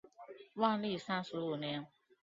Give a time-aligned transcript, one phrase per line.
[0.55, 1.85] 万历三十五年。